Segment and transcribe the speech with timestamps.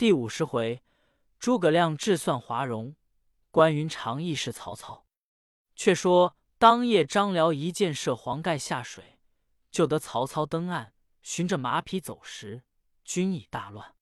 [0.00, 0.82] 第五十回，
[1.38, 2.96] 诸葛亮智算华容，
[3.50, 5.04] 关云长义是曹操。
[5.76, 9.18] 却说当夜，张辽一箭射黄盖下水，
[9.70, 12.64] 救得曹操登岸，寻着马匹走时，
[13.04, 13.94] 军已大乱。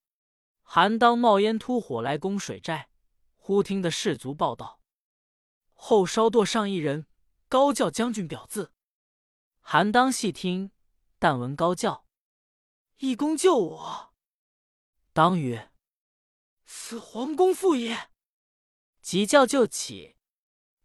[0.62, 2.90] 韩当冒烟突火来攻水寨，
[3.34, 4.78] 忽听得士卒报道，
[5.72, 7.08] 后稍垛上一人
[7.48, 8.72] 高叫将军表字。
[9.58, 10.70] 韩当细听，
[11.18, 12.06] 但闻高叫
[12.98, 14.14] ：“义公救我！”
[15.12, 15.72] 当曰
[16.70, 18.10] ：“此黄公父也。”
[19.00, 20.16] 急叫就起，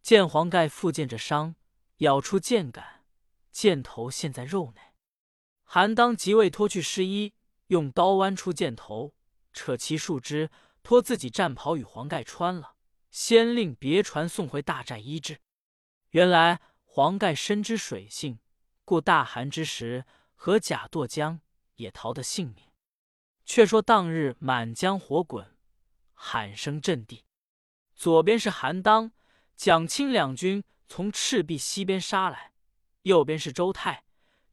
[0.00, 1.56] 见黄盖复见着伤，
[1.98, 3.04] 咬出箭杆，
[3.52, 4.80] 箭头陷在肉内。
[5.62, 7.34] 韩当即位脱去湿衣，
[7.66, 9.14] 用刀剜出箭头，
[9.52, 10.50] 扯其树枝，
[10.82, 12.76] 脱自己战袍与黄盖穿了，
[13.10, 15.42] 先令别船送回大寨医治。
[16.10, 18.38] 原来黄盖深知水性。
[18.86, 20.04] 故大寒之时，
[20.34, 21.40] 和甲堕江，
[21.76, 22.70] 也逃得性命。
[23.46, 25.53] 却说当日满江火滚，
[26.26, 27.24] 喊声震地。
[27.94, 29.12] 左边是韩当、
[29.54, 32.54] 蒋钦两军从赤壁西边杀来，
[33.02, 34.04] 右边是周泰、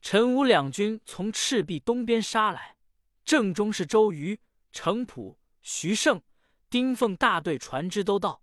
[0.02, 2.76] 陈武两军从赤壁东边杀来，
[3.23, 4.40] 正中是周瑜、
[4.73, 6.22] 程普、徐盛、
[6.70, 8.42] 丁奉大队船只都到，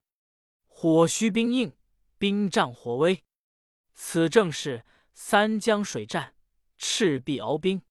[0.67, 1.77] 火虚兵硬，
[2.17, 3.23] 兵仗火威。
[3.95, 4.85] 此正是。
[5.21, 6.37] 三江水战，
[6.77, 7.83] 赤壁鏖兵。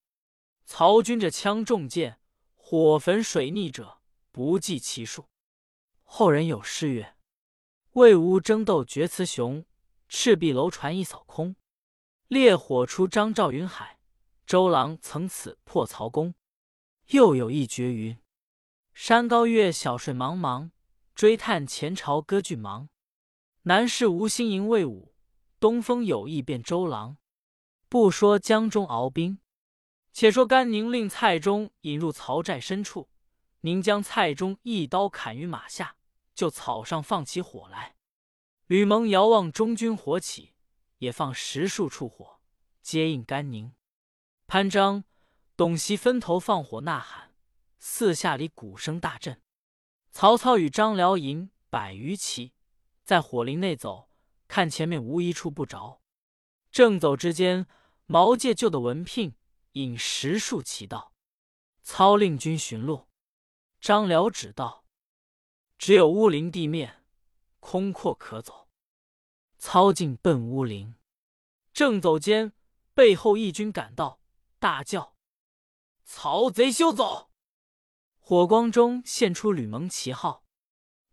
[0.64, 2.22] 曹军这枪重箭，
[2.56, 4.00] 火焚水逆者，
[4.32, 5.28] 不计其数。
[6.10, 7.16] 后人有诗曰
[7.94, 9.64] ：“魏吴争斗决雌雄，
[10.08, 11.56] 赤壁楼船一扫空。
[12.28, 14.00] 烈火出张赵云海，
[14.46, 16.34] 周郎曾此破曹公。”
[17.12, 18.18] 又有一绝云
[18.96, 20.72] ：“山高月小水茫茫，
[21.14, 22.90] 追探前朝割据忙。
[23.64, 25.14] 南市无心迎魏武。”
[25.60, 27.18] 东风有意变周郎，
[27.90, 29.40] 不说江中鏖兵，
[30.14, 33.10] 且说甘宁令蔡中引入曹寨深处，
[33.62, 35.97] 宁将蔡中一刀砍于马下，
[36.38, 37.96] 就草上放起火来。
[38.68, 40.54] 吕蒙遥望中军火起，
[41.00, 42.40] 也放十数处火
[42.84, 43.74] 接应甘宁。
[44.46, 45.04] 潘璋、
[45.56, 47.34] 董袭分头放火呐喊，
[47.80, 49.42] 四下里鼓声大震。
[50.12, 52.54] 曹操与张辽引百余骑
[53.04, 54.12] 在火林内走。
[54.48, 56.02] 看前面无一处不着，
[56.72, 57.68] 正走之间，
[58.06, 59.36] 毛玠救的文聘
[59.74, 61.12] 引十数骑到，
[61.82, 63.08] 操令军巡路。
[63.82, 64.86] 张辽指道
[65.78, 67.04] ：“只有乌林地面
[67.60, 68.68] 空阔可走。”
[69.58, 70.96] 操进奔乌林，
[71.74, 72.54] 正走间，
[72.94, 74.22] 背后义军赶到，
[74.60, 75.16] 大叫
[76.06, 77.32] ：“曹贼休走！”
[78.20, 80.44] 火光中现出吕蒙旗号，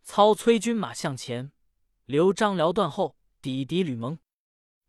[0.03, 1.53] 操催军马向前，
[2.05, 3.17] 留张辽断后。
[3.41, 4.19] 抵敌吕蒙，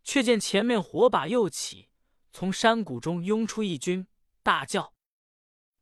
[0.02, 1.90] 却见前面火把又起，
[2.31, 4.07] 从山谷中拥出一军，
[4.42, 4.94] 大叫：“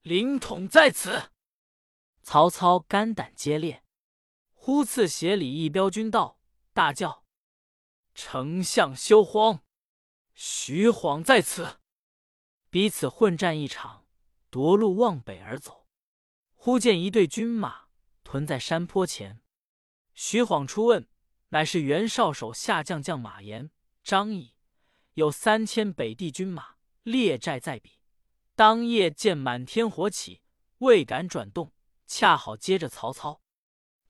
[0.02, 1.30] 凌统在此！”
[2.24, 3.83] 曹操肝胆皆裂，
[4.66, 6.40] 忽次协里一彪军到，
[6.72, 7.25] 大叫
[8.16, 9.62] ：“丞相休慌，
[10.34, 11.81] 徐晃在此！”
[12.72, 14.06] 彼此混战一场，
[14.50, 15.85] 夺路往北而走。
[16.53, 17.88] 忽见一队军马
[18.24, 19.41] 屯在山坡前，
[20.13, 21.09] 徐晃出问。
[21.50, 23.69] 乃是袁绍手下将将马延、
[24.01, 24.56] 张翼，
[25.16, 28.00] 有三千北地军马列寨在彼。
[28.56, 30.41] 当夜见满天火起，
[30.78, 31.74] 未敢转动，
[32.07, 33.43] 恰好接着曹操。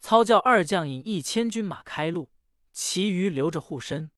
[0.04, 2.30] 操叫二将引一千军马开路，
[2.74, 4.12] 其余留着护身。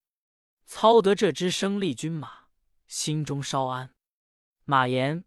[0.65, 2.47] 操得这支生力军马，
[2.87, 3.93] 心中稍安。
[4.63, 5.23] 马延、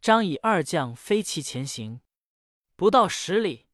[0.00, 2.00] 张以二将飞骑前行，
[2.74, 3.66] 不到十里，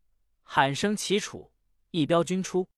[0.43, 1.53] 喊声齐楚，
[1.93, 2.69] 一彪军出。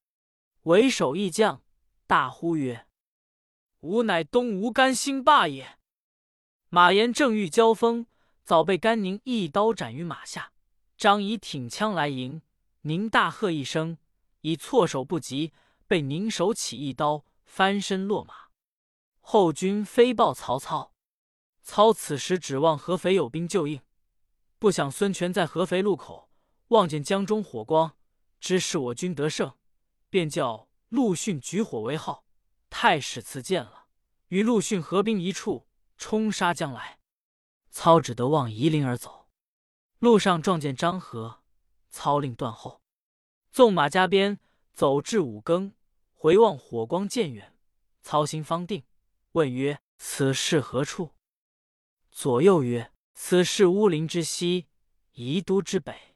[0.65, 1.63] 为首一将
[2.07, 2.87] 大呼曰
[3.81, 5.79] ：“吾乃东吴甘兴霸也！”
[6.69, 8.07] 马延正欲交锋，
[8.45, 10.53] 早被甘宁一刀斩于马下。
[10.99, 12.43] 张仪挺枪来迎，
[12.87, 13.99] 宁大喝一声，
[14.43, 15.53] 已措手不及，
[15.89, 18.47] 被宁手起一刀，翻身落马。
[19.19, 20.93] 后军飞报曹操，
[21.65, 23.81] 操此时指望合肥有兵救应，
[24.61, 26.31] 不想孙权在合肥路口
[26.69, 27.97] 望见江中火光，
[28.39, 29.53] 知是我军得胜。
[30.09, 32.25] 便叫陆逊举火为号，
[32.71, 33.87] 太史慈见了，
[34.29, 35.67] 与陆逊合兵一处，
[35.99, 37.01] 冲杀将来。
[37.69, 39.29] 操只得往夷陵而走，
[39.99, 41.43] 路上撞见张合，
[41.97, 42.83] 操令断后，
[43.51, 44.39] 纵马加鞭，
[44.75, 45.73] 走至五更，
[46.13, 47.57] 回望火光渐远，
[48.03, 48.85] 操心方定，
[49.33, 51.13] 问曰：“此事何处？”
[52.13, 54.67] 左右曰：“此事乌林之西，
[55.13, 56.15] 夷都之北。”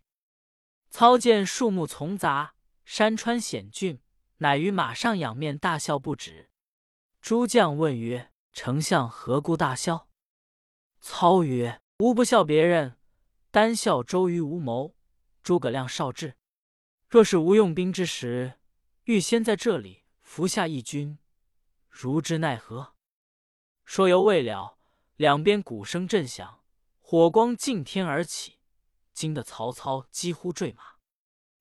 [0.90, 2.54] 操见树木丛杂。
[2.84, 4.02] 山川险峻，
[4.38, 6.50] 乃于马上仰面大笑不止。
[7.22, 10.08] 诸将问曰：“丞相何故大笑？”
[11.00, 12.98] 操曰：“吾不笑别人，
[13.50, 14.94] 单笑周瑜无谋。
[15.42, 16.36] 诸葛亮少智，
[17.08, 18.60] 若是无用兵之时，
[19.04, 21.18] 欲先在这里伏下一军，
[21.88, 22.94] 如之奈何？”
[23.84, 24.78] 说犹未了，
[25.16, 26.62] 两边鼓声震响，
[27.00, 28.58] 火光尽天而起，
[29.12, 30.96] 惊得曹操几乎坠马。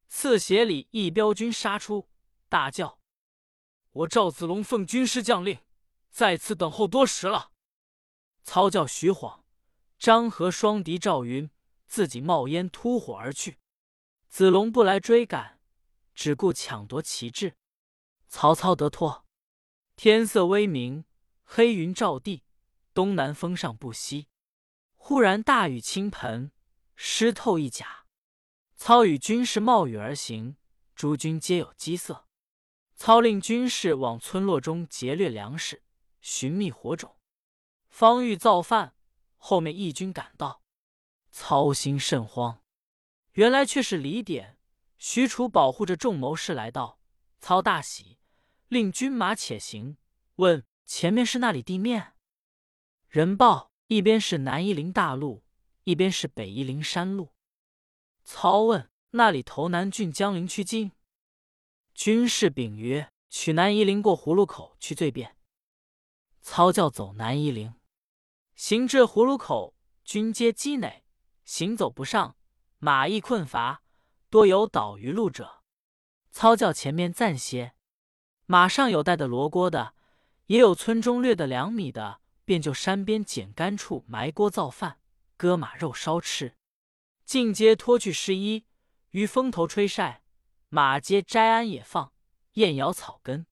[0.07, 2.09] 刺斜里一彪军杀出，
[2.47, 2.99] 大叫
[3.91, 5.59] ：“我赵子龙奉军师将令，
[6.11, 7.51] 在此等候多时了。”
[8.43, 9.43] 操叫徐晃、
[9.97, 11.49] 张合双敌赵云，
[11.87, 13.59] 自己冒烟突火而去。
[14.29, 15.59] 子龙不来追赶，
[16.13, 17.57] 只顾抢夺旗帜。
[18.27, 19.25] 曹操得脱。
[19.95, 21.03] 天色微明，
[21.43, 22.43] 黑云罩地，
[22.93, 24.27] 东南风上不息。
[24.95, 26.51] 忽然大雨倾盆，
[26.95, 28.05] 湿透一甲。
[28.75, 30.55] 操与军士冒雨而行，
[30.95, 32.27] 诸军皆有饥色。
[32.95, 35.83] 操令军士往村落中劫掠粮食，
[36.21, 37.17] 寻觅火种。
[37.89, 38.95] 方欲造饭，
[39.37, 40.61] 后面义军赶到，
[41.31, 42.61] 操心甚慌。
[43.39, 44.57] 原来却是李典、
[44.97, 46.99] 许褚保护着众谋士来到。
[47.39, 48.19] 操大喜，
[48.67, 49.95] 令军马且行。
[50.35, 52.15] 问前面是那里地面？
[53.07, 55.45] 人报一边是南夷陵大路，
[55.85, 57.33] 一边是北夷陵山路。
[58.25, 60.91] 操问那里投南郡江陵去进？
[61.93, 65.37] 军士禀曰：取南夷陵过葫芦口去最便。
[66.41, 67.73] 操教走南夷陵。
[68.53, 71.05] 行至葫芦口，军皆积馁，
[71.45, 72.35] 行走不上，
[72.81, 73.83] 马亦困乏，
[74.29, 75.63] 多有倒于路者。
[76.31, 77.73] 操教前面暂歇，
[78.45, 79.93] 马上有带的罗锅的，
[80.45, 85.01] 也有村中掠的两米的，便就山边捡干处埋锅造饭，
[85.35, 86.55] 割马肉烧吃。
[87.25, 88.65] 尽皆脱去湿衣，
[89.09, 90.23] 于风头吹晒，
[90.69, 92.13] 马皆摘鞍也放，
[92.53, 93.45] 燕咬草根。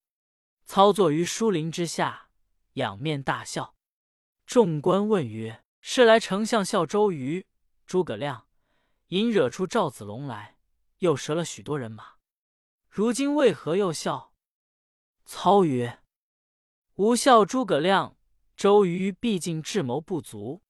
[0.65, 2.29] 操坐于疏林之下，
[2.73, 3.75] 仰面大笑。
[4.45, 7.45] 众官问曰：“是来丞相笑周瑜、
[7.85, 8.46] 诸葛亮，
[9.07, 10.57] 引惹出赵子龙来，
[10.99, 12.15] 又折了许多人马。
[12.89, 14.33] 如今为何又笑？”
[15.25, 16.01] 操曰
[16.95, 18.17] ：“吾笑诸葛亮、
[18.55, 20.61] 周瑜，毕竟智谋不足。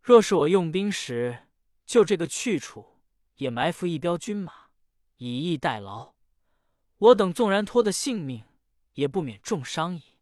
[0.00, 1.48] 若是我用兵时，
[1.84, 3.00] 就这个去处，
[3.36, 4.68] 也埋伏一彪军马，
[5.16, 6.14] 以逸待劳。
[6.98, 8.44] 我等纵然脱得性命，
[8.92, 10.18] 也不免重伤矣。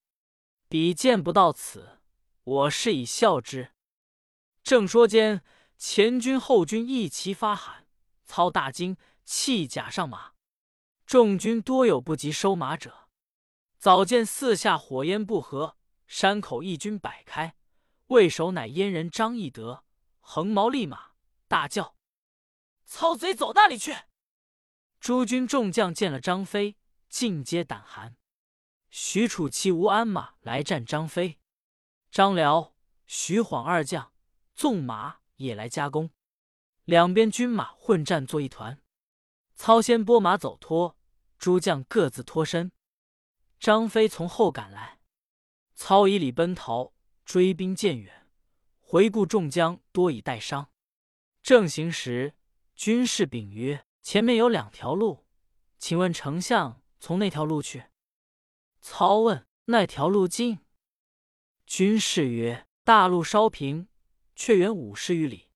[0.68, 1.90] 彼见不到此。”
[2.44, 3.72] 我是以笑之。
[4.62, 5.42] 正说间，
[5.86, 7.86] 前军后军一齐发喊，
[8.24, 10.32] 操大惊，弃甲上马。
[11.04, 13.10] 众军多有不及收马者。
[13.76, 15.76] 早见四下火焰不和，
[16.06, 17.54] 山口一军摆开，
[18.06, 19.84] 为首乃燕人张翼德，
[20.20, 21.10] 横矛立马，
[21.48, 21.94] 大叫
[22.86, 23.94] ：“操贼走那里去！”
[24.98, 26.78] 诸军众将见了张飞，
[27.10, 28.16] 尽皆胆寒。
[28.88, 31.38] 许褚骑无鞍马来战张飞。
[32.10, 34.14] 张辽、徐晃二将
[34.54, 36.10] 纵马也来加工，
[36.84, 38.80] 两边军马混战作一团。
[39.54, 40.96] 操先拨马走脱，
[41.38, 42.72] 诸将各自脱身。
[43.60, 44.98] 张飞从后赶来，
[45.74, 46.92] 操以礼奔逃，
[47.24, 48.28] 追兵渐远，
[48.80, 50.70] 回顾众将多已带伤。
[51.42, 52.34] 正行时，
[52.74, 55.24] 军士禀曰：“前面有两条路，
[55.78, 57.84] 请问丞相从那条路去？”
[58.82, 60.58] 操问：“那条路近？”
[61.64, 63.88] 军士曰：“大路稍平，
[64.34, 65.48] 却远五十余里；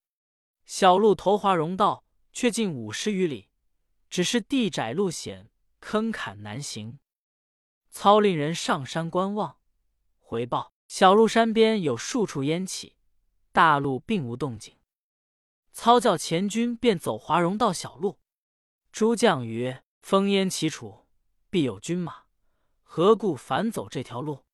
[0.64, 3.48] 小路投华容道，却近五十余里。
[4.10, 5.50] 只是地窄路险，
[5.80, 6.98] 坑坎难行。”
[7.90, 9.58] 操令人上山观望，
[10.18, 12.96] 回报：小路山边有数处烟起，
[13.52, 14.76] 大路并无动静。
[15.72, 18.18] 操叫前军便走华容道小路。
[18.90, 21.06] 诸将曰：“烽烟齐处，
[21.50, 22.24] 必有军马，
[22.82, 24.44] 何故反走这条路？”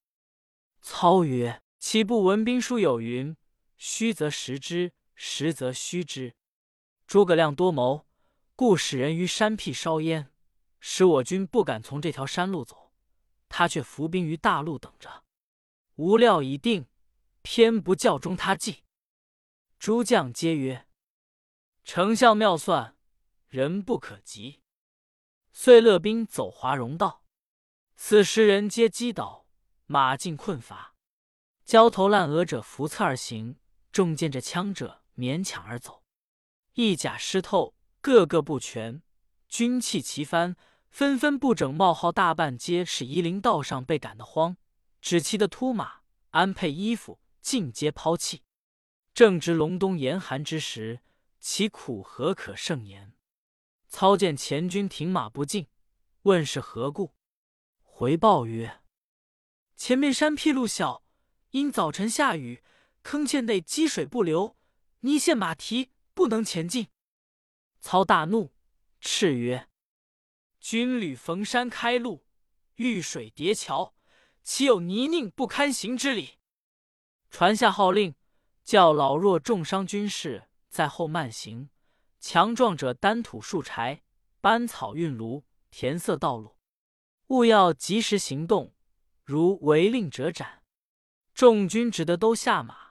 [0.82, 3.36] 操曰：“岂不闻兵书有云
[3.86, 6.34] ：‘虚则实之，实则虚之。’
[7.06, 8.06] 诸葛亮多谋，
[8.56, 10.32] 故使人于山僻烧烟，
[10.80, 12.94] 使我军不敢从这条山路走。
[13.50, 15.24] 他却伏兵于大路等着。
[15.96, 16.86] 无料已定，
[17.42, 18.84] 偏不教中他计。”
[19.78, 20.88] 诸将皆曰
[21.84, 22.96] ：“丞相妙算，
[23.48, 24.62] 人不可及。”
[25.52, 27.22] 遂勒兵走华容道。
[27.96, 29.46] 此时人皆击倒。
[29.84, 30.94] 马尽困乏，
[31.66, 33.58] 焦头烂额者扶侧而行，
[33.94, 36.02] 中箭着枪者勉强而走。
[36.72, 39.00] 一甲湿透，个个不全，
[39.48, 40.56] 军器齐翻，
[40.90, 44.56] 纷纷不整冒号，大半皆是夷陵道上被赶得慌，
[45.00, 48.42] 只骑的秃马，安配衣服，尽皆抛弃。
[49.14, 50.98] 正值隆冬严寒之时，
[51.38, 53.14] 其苦何可胜言？
[53.86, 55.68] 操见前军停马不进，
[56.22, 57.14] 问是何故？
[57.80, 58.80] 回报曰。
[59.76, 61.04] 前面山僻路小，
[61.50, 62.64] 因早晨下雨，
[63.04, 64.56] 坑堑内积水不流，
[65.00, 66.88] 泥陷马蹄不能前进。
[67.80, 68.54] 操大怒，
[68.98, 69.68] 叱曰
[70.58, 72.24] ：“军旅逢山开路，
[72.76, 73.94] 遇水叠桥，
[74.42, 76.38] 岂有泥泞不堪行之理？”
[77.28, 78.14] 传下号令，
[78.64, 81.68] 叫老弱重伤军士在后慢行，
[82.18, 84.02] 强壮者担土树柴，
[84.40, 86.56] 搬草运炉，填塞道路，
[87.26, 88.74] 务要及时行动，
[89.24, 90.62] 如违令者斩。
[91.34, 92.83] 众军只得都下马，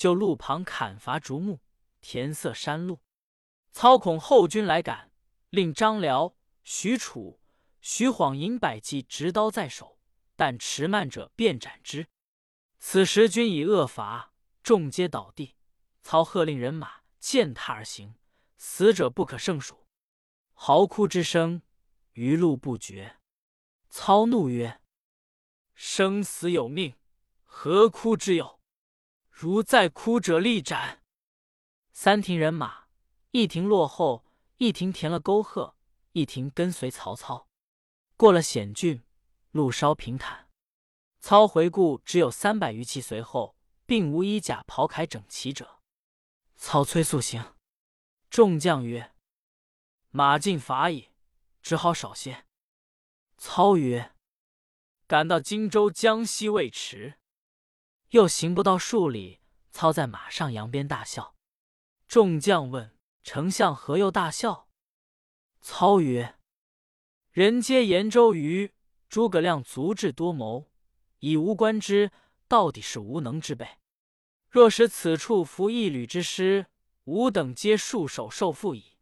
[0.00, 1.60] 就路旁砍伐竹木，
[2.00, 3.02] 填塞山路。
[3.70, 5.12] 操恐后军来赶，
[5.50, 7.38] 令张辽、许褚、
[7.82, 9.98] 徐晃引百骑执刀在手，
[10.36, 12.06] 但迟慢者便斩之。
[12.78, 15.56] 此时军已饿乏，众皆倒地。
[16.00, 18.14] 操喝令人马践踏而行，
[18.56, 19.86] 死者不可胜数，
[20.54, 21.60] 嚎哭之声
[22.14, 23.18] 余路不绝。
[23.90, 24.80] 操怒曰
[25.76, 26.94] ：“生死有命，
[27.44, 28.59] 何哭之有？
[29.40, 31.02] 如再哭者，力斩！”
[31.94, 32.88] 三庭人马。
[33.30, 34.26] 一庭落后，
[34.58, 35.74] 一庭填了沟壑，
[36.12, 37.48] 一庭跟随曹操。
[38.18, 39.02] 过了险峻，
[39.52, 40.50] 路稍平坦。
[41.20, 43.56] 操回顾，只有三百余骑随后，
[43.86, 45.80] 并无衣甲袍铠整齐者。
[46.56, 47.54] 操催速行。
[48.28, 49.14] 众将曰
[50.12, 51.08] ：“马尽乏矣，
[51.62, 52.44] 只好少些。”
[53.38, 54.14] 操曰
[55.08, 57.14] ：“赶到荆州、江西未迟。”
[58.10, 59.40] 又行不到数里，
[59.70, 61.34] 操在马上扬鞭大笑。
[62.06, 62.96] 众将问。
[63.22, 64.66] 丞相何又大笑？
[65.60, 66.38] 操曰
[67.30, 68.72] ：“人皆言周瑜、
[69.10, 70.70] 诸葛亮足智多谋，
[71.18, 72.10] 以无官之，
[72.48, 73.68] 到底是无能之辈。
[74.48, 76.66] 若使此处伏一旅之师，
[77.04, 78.96] 吾等皆束手受缚矣。”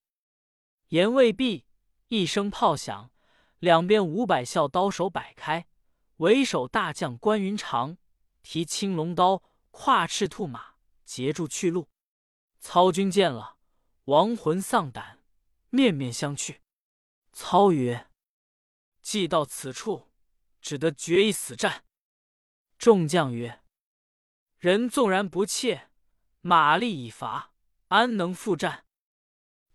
[0.88, 1.64] 言未毕，
[2.08, 3.12] 一声炮响，
[3.60, 5.68] 两边五百校刀手摆开，
[6.16, 7.98] 为首大将关云长
[8.42, 11.88] 提青龙刀，跨赤兔马，截住去路。
[12.60, 13.56] 操军见了。
[14.04, 15.18] 亡魂丧胆，
[15.68, 16.60] 面面相觑。
[17.30, 18.08] 操曰
[19.02, 20.08] ：“既到此处，
[20.62, 21.84] 只得决一死战。”
[22.78, 23.62] 众将曰
[24.56, 25.90] ：“人纵然不怯，
[26.40, 27.52] 马力已乏，
[27.88, 28.86] 安能复战？”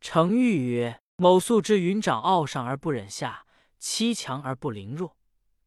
[0.01, 3.46] 程昱曰：“某素知云长傲上而不忍下，
[3.77, 5.15] 欺强而不凌弱，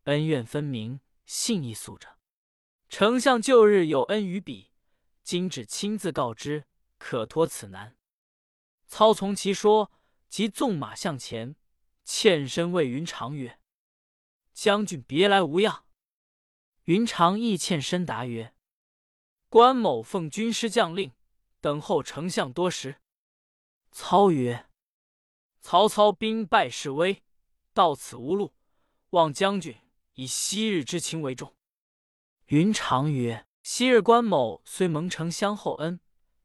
[0.04, 2.15] 恩怨分明，信义肃着。
[2.88, 4.71] 丞相旧日有恩于彼，
[5.23, 6.66] 今只亲自告知，
[6.99, 7.97] 可脱此难。”
[8.87, 9.90] 操从其说，
[10.28, 11.57] 即纵马向前，
[12.05, 13.59] 欠身谓云长曰
[14.55, 15.85] ：“将军别来无恙？”
[16.85, 18.55] 云长亦欠身答曰
[19.50, 21.11] ：“关某奉军师将令，
[21.61, 23.00] 等候丞相多时。”
[23.90, 24.69] 操曰
[25.61, 27.25] ：“曹操兵败势危，
[27.73, 28.55] 到此无路，
[29.11, 29.76] 望将军
[30.14, 31.52] 以昔日之情为重。”
[32.46, 35.98] 云长曰：“昔日关某虽蒙丞相厚恩，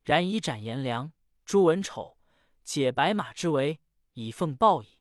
[0.03, 1.13] 然以斩颜良、
[1.45, 2.17] 诛文丑。”
[2.65, 3.81] 解白马之围，
[4.13, 4.97] 以奉报矣。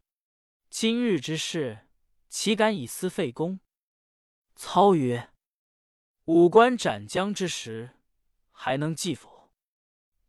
[0.69, 1.89] 今日之事，
[2.29, 3.61] 岂敢以私废公？
[4.55, 5.31] 操曰
[6.27, 7.97] ：“五关斩将之时，
[8.51, 9.51] 还能计否？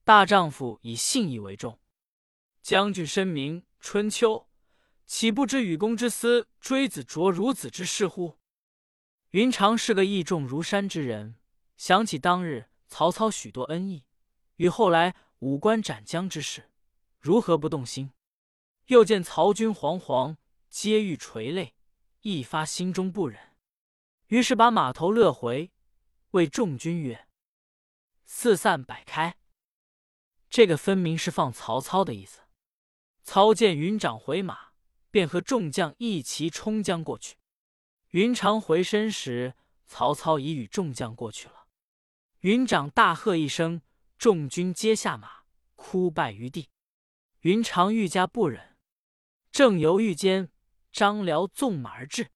[0.06, 1.82] 大丈夫以信义为重。
[2.62, 4.48] 将军深明春秋，
[5.06, 8.40] 岂不知与公之私，追子卓孺子之事乎？”
[9.32, 11.36] 云长是个义重如山之人，
[11.78, 14.04] 想起当日曹操许多恩义，
[14.58, 16.70] 与后来五关斩将之事。
[17.18, 18.12] 如何不动心？
[18.88, 20.36] 又见曹军惶惶，
[20.70, 21.76] 皆欲垂泪，
[22.24, 23.56] 一发心中不忍，
[24.28, 25.72] 于是把马头勒回，
[26.32, 27.30] 谓众军曰
[28.26, 29.38] ：“四散摆开。”
[30.50, 32.42] 这个分明是放曹操的意思。
[33.24, 34.72] 操见云长回马，
[35.10, 37.38] 便和众将一齐冲将过去。
[38.12, 41.68] 云长回身时，曹操已与众将过去了。
[42.42, 43.82] 云长大喝一声，
[44.18, 45.44] 众军皆下马，
[45.76, 46.70] 哭拜于地。
[47.42, 48.76] 云长愈加不忍，
[49.50, 50.52] 正犹豫间，
[50.92, 52.32] 张辽纵马而至。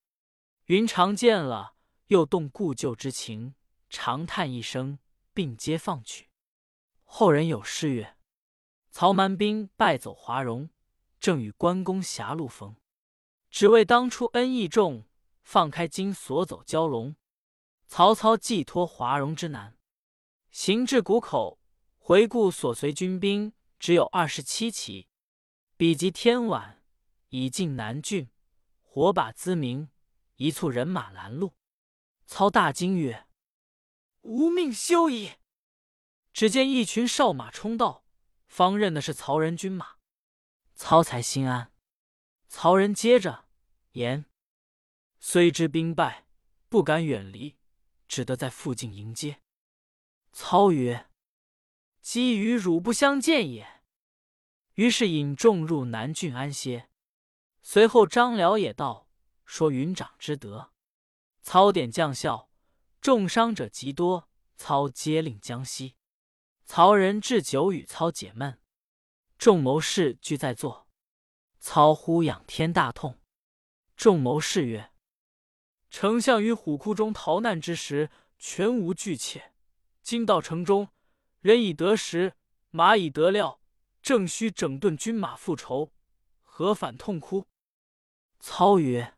[0.67, 1.75] 云长见了，
[2.08, 3.55] 又动故旧之情，
[3.89, 5.00] 长叹一声，
[5.34, 6.29] 并皆放去。
[7.03, 8.15] 后人有诗曰
[8.91, 10.70] ：“曹蛮兵败走华容，
[11.20, 12.77] 正与关公狭路逢。
[13.50, 15.05] 只为当初恩义重，
[15.45, 17.15] 放开金锁走蛟龙。
[17.87, 19.77] 曹操寄托华容之难，
[20.51, 21.61] 行至谷口，
[21.97, 25.09] 回顾所随军兵。”只有二十七骑，
[25.77, 26.81] 比及天晚，
[27.29, 28.31] 已进南郡，
[28.81, 29.91] 火把滋鸣，
[30.37, 31.53] 一簇人马拦路。
[32.25, 33.27] 操大惊曰
[34.23, 35.33] ：“吾命休矣！”
[36.33, 38.05] 只见一群哨马冲到，
[38.47, 39.97] 方认的是曹仁军马。
[40.73, 41.71] 操才心安。
[42.47, 43.45] 曹仁接着
[43.91, 44.25] 言
[45.27, 46.27] ：“虽知兵败，
[46.70, 47.58] 不敢远离，
[48.08, 49.41] 只得在附近迎接。”
[50.32, 51.10] 操曰
[52.00, 53.82] ：“基与汝不相见也。”
[54.75, 56.91] 于是引众入南郡安歇。
[57.63, 59.10] 随后张辽也到，
[59.46, 60.72] 说云长之德。
[61.41, 62.51] 操点将校，
[63.01, 65.96] 重伤者极多，操皆令将息。
[66.65, 68.62] 曹仁置酒与操解闷，
[69.39, 70.88] 众谋士俱在座。
[71.60, 73.20] 操呼仰天大痛。
[73.98, 74.91] 众谋士曰
[75.97, 79.53] ：“丞相于虎窟中逃难之时，全无惧怯。
[80.01, 80.89] 今到城中，
[81.39, 82.35] 人已得食，
[82.69, 83.61] 马已得料，
[84.01, 85.93] 正需整顿军马复仇，
[86.41, 87.47] 何反痛哭？”
[88.41, 89.15] 操曰：“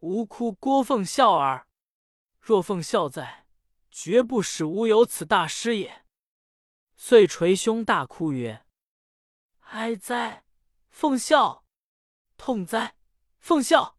[0.00, 1.68] 吾哭郭奉孝耳。
[2.40, 3.46] 若奉孝在，
[3.90, 6.06] 绝不使吾有此大失也。”
[6.96, 8.64] 遂捶胸大哭曰
[9.68, 10.44] ：“哀哉！
[10.88, 11.66] 奉孝！
[12.38, 12.96] 痛哉！
[13.38, 13.98] 奉孝！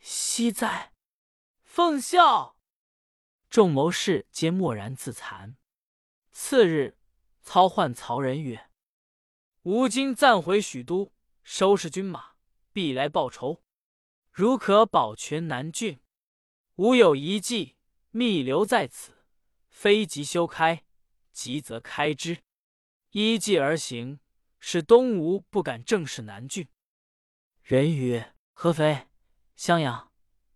[0.00, 0.90] 惜哉！
[1.74, 2.56] 奉孝！”
[3.50, 5.56] 众谋士皆默然自惭。
[6.30, 6.96] 次日，
[7.42, 8.70] 操唤曹仁曰
[9.62, 11.12] ：“吾今暂回许都，
[11.42, 12.34] 收拾军马，
[12.72, 13.64] 必来报仇。
[14.30, 15.98] 如可保全南郡，
[16.76, 17.74] 吾有一计，
[18.12, 19.24] 密留在此，
[19.68, 20.84] 非即修开。”
[21.32, 22.44] 急则开之，
[23.10, 24.20] 依计而行，
[24.60, 26.68] 使东吴不敢正视南郡。
[27.64, 29.08] 人曰：“合肥、
[29.56, 30.12] 襄阳，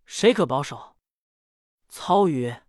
[0.06, 0.94] 谁可保守？”
[1.88, 2.64] 操曰：“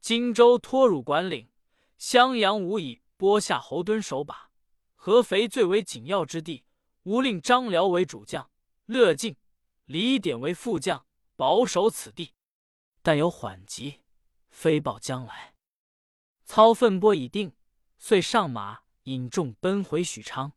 [0.00, 1.50] 荆州托汝管领，
[1.98, 4.50] 襄阳无以拨下侯敦守把，
[4.94, 6.64] 合肥最为紧要之地，
[7.02, 8.50] 吾令张辽为主将，
[8.86, 9.36] 乐进、
[9.84, 11.04] 李典为副将，
[11.36, 12.34] 保守此地。
[13.02, 14.00] 但有缓急，
[14.50, 15.54] 飞报将来。”
[16.44, 17.54] 操分拨已定，
[17.98, 20.52] 遂上马引众奔回许昌。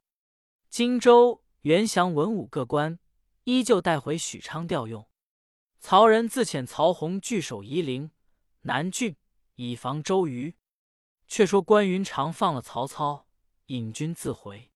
[0.70, 3.00] 荆州、袁祥文武各官
[3.44, 5.08] 依旧带回许昌调用。
[5.86, 8.10] 曹仁自遣曹洪据守夷陵、
[8.62, 9.18] 南郡，
[9.56, 10.56] 以防周瑜。
[11.28, 13.28] 却说关云长放了曹操，
[13.66, 14.72] 引军自回。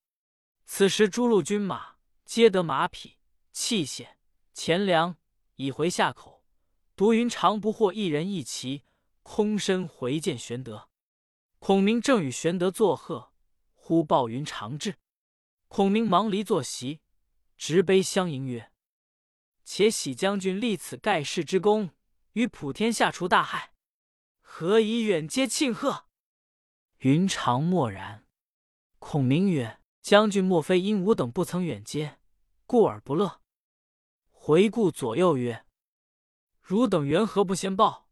[0.66, 1.96] 此时诸路军马
[2.26, 3.16] 皆得马匹、
[3.54, 4.16] 器械、
[4.54, 5.16] 钱粮，
[5.56, 6.44] 已回下口。
[6.98, 8.84] 独云长不获一人一骑，
[9.24, 10.90] 空身回见玄德。
[11.60, 13.32] 孔明正与玄德作贺，
[13.74, 14.98] 忽报云长至。
[15.70, 17.00] 孔明忙离坐席，
[17.56, 18.74] 执杯相迎曰
[19.70, 21.90] ：“且喜将军立此盖世之功，
[22.32, 23.74] 与普天下除大害，
[24.40, 26.06] 何以远接庆贺？”
[27.00, 28.26] 云长默然。
[29.00, 32.18] 孔明曰：“将军莫非因吾等不曾远接，
[32.66, 33.42] 故而不乐？”
[34.32, 35.66] 回顾左右曰
[36.64, 38.08] ：“汝等缘何不先报？”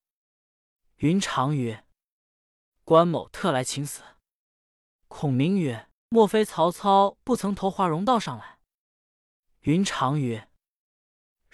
[0.98, 1.86] 云长曰：
[2.84, 4.04] 关某特来请死。
[5.08, 8.60] 孔明曰：“莫非曹操不曾投华容道上来？”
[9.62, 10.50] 云长曰：“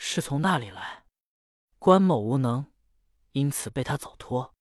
[0.03, 1.05] 是从那里来？
[1.77, 2.73] 关某无能，
[3.33, 4.55] 因此被他走脱。”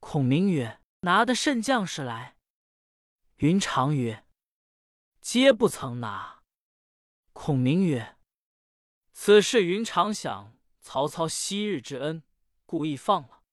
[0.00, 2.36] 孔明曰：“拿的甚将士来？”
[3.38, 4.26] 云长曰
[5.22, 6.42] ：“皆不曾拿。”
[7.32, 8.16] 孔明曰
[9.14, 12.24] ：“此事云长想曹操昔日之恩，
[12.66, 13.44] 故意放了。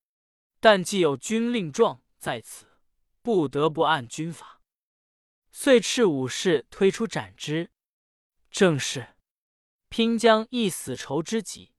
[0.59, 2.79] 但既有军令状。”在此，
[3.21, 4.63] 不得不按军法，
[5.51, 7.69] 遂斥武士推出斩之。
[8.49, 9.14] 正是
[9.95, 11.71] 拼将一死仇知己，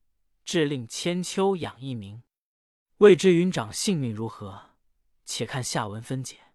[0.43, 2.23] 致令千秋养一名。
[2.97, 4.71] 未知云长性命如何？
[5.27, 6.46] 且看下文分解。